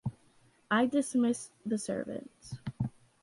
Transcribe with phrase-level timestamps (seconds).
[0.71, 2.55] I dismissed the servants.